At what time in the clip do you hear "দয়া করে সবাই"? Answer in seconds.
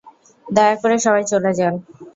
0.47-1.23